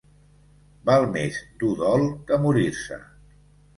Val 0.89 1.05
més 1.11 1.37
dur 1.63 1.71
dol 1.85 2.07
que 2.31 2.43
morir-se. 2.47 2.99